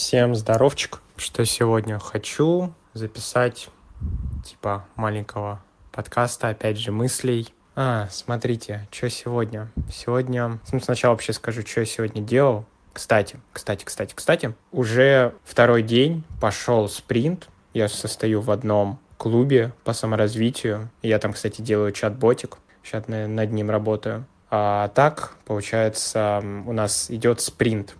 [0.00, 1.02] Всем здоровчик.
[1.18, 3.68] Что сегодня хочу записать
[4.46, 7.52] типа маленького подкаста, опять же, мыслей.
[7.76, 9.70] А, смотрите, что сегодня?
[9.92, 10.58] Сегодня...
[10.82, 12.64] Сначала вообще скажу, что я сегодня делал.
[12.94, 17.50] Кстати, кстати, кстати, кстати, уже второй день пошел спринт.
[17.74, 20.88] Я состою в одном клубе по саморазвитию.
[21.02, 22.56] Я там, кстати, делаю чат-ботик.
[22.82, 24.24] Сейчас над ним работаю.
[24.48, 27.96] А так, получается, у нас идет спринт.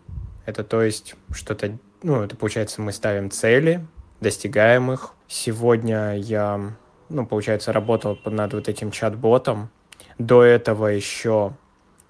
[0.46, 3.86] Это то есть что-то, ну, это получается мы ставим цели,
[4.20, 5.14] достигаем их.
[5.28, 6.74] Сегодня я,
[7.08, 9.70] ну, получается, работал над вот этим чат-ботом.
[10.18, 11.54] До этого еще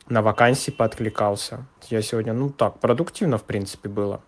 [0.09, 1.67] на вакансии подкликался.
[1.89, 4.21] Я сегодня, ну так, продуктивно, в принципе, было.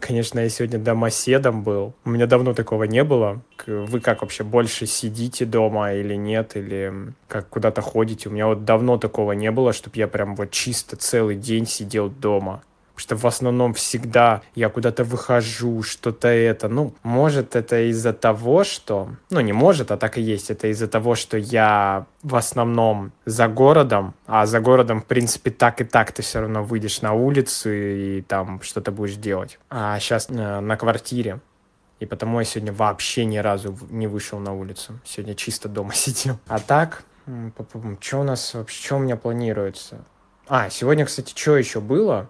[0.00, 1.94] Конечно, я сегодня домоседом был.
[2.04, 3.42] У меня давно такого не было.
[3.66, 8.28] Вы как вообще больше сидите дома или нет, или как куда-то ходите?
[8.28, 12.08] У меня вот давно такого не было, чтобы я прям вот чисто целый день сидел
[12.08, 12.62] дома.
[12.96, 16.68] Что в основном всегда я куда-то выхожу, что-то это.
[16.68, 19.10] Ну, может, это из-за того, что...
[19.30, 20.50] Ну, не может, а так и есть.
[20.50, 25.80] Это из-за того, что я в основном за городом, а за городом, в принципе, так
[25.80, 29.58] и так ты все равно выйдешь на улицу и там что-то будешь делать.
[29.70, 31.40] А сейчас э, на квартире.
[32.00, 34.98] И потому я сегодня вообще ни разу не вышел на улицу.
[35.04, 36.38] Сегодня чисто дома сидел.
[36.46, 37.04] А так,
[38.00, 40.04] что у нас вообще, что у меня планируется?
[40.48, 42.28] А, сегодня, кстати, что еще было?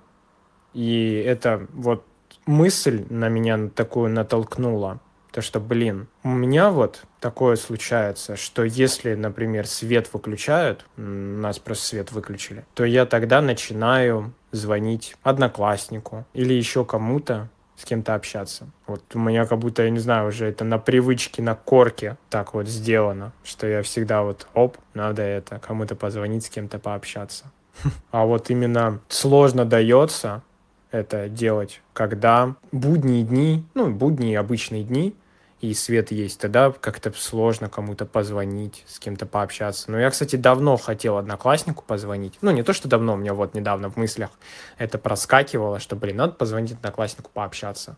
[0.77, 2.05] И это вот
[2.45, 5.01] мысль на меня такую натолкнула.
[5.33, 11.87] То, что, блин, у меня вот такое случается, что если, например, свет выключают, нас просто
[11.87, 18.67] свет выключили, то я тогда начинаю звонить однокласснику или еще кому-то, с кем-то общаться.
[18.87, 22.53] Вот у меня как будто, я не знаю, уже это на привычке, на корке так
[22.53, 27.51] вот сделано, что я всегда вот, оп, надо это, кому-то позвонить, с кем-то пообщаться.
[28.11, 30.43] А вот именно сложно дается,
[30.91, 35.15] это делать, когда будние дни, ну, будние обычные дни,
[35.61, 39.91] и свет есть, тогда как-то сложно кому-то позвонить, с кем-то пообщаться.
[39.91, 42.39] Но я, кстати, давно хотел однокласснику позвонить.
[42.43, 44.31] Ну, не то, что давно, у меня вот недавно в мыслях
[44.77, 47.97] это проскакивало, что, блин, надо позвонить однокласснику пообщаться.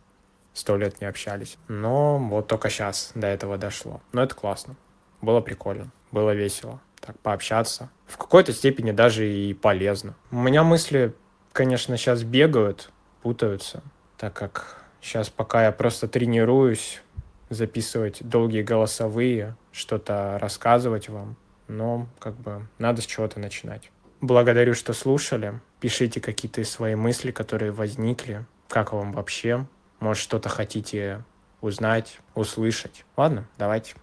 [0.54, 1.56] Сто лет не общались.
[1.68, 4.00] Но вот только сейчас до этого дошло.
[4.12, 4.76] Но это классно.
[5.20, 5.90] Было прикольно.
[6.10, 6.80] Было весело.
[7.00, 7.90] Так, пообщаться.
[8.06, 10.14] В какой-то степени даже и полезно.
[10.30, 11.14] У меня мысли
[11.52, 12.90] конечно, сейчас бегают,
[13.22, 13.82] путаются,
[14.16, 17.02] так как сейчас пока я просто тренируюсь
[17.50, 23.90] записывать долгие голосовые, что-то рассказывать вам, но как бы надо с чего-то начинать.
[24.20, 25.60] Благодарю, что слушали.
[25.80, 28.44] Пишите какие-то свои мысли, которые возникли.
[28.68, 29.66] Как вам вообще?
[30.00, 31.24] Может, что-то хотите
[31.60, 33.04] узнать, услышать.
[33.16, 33.94] Ладно, давайте.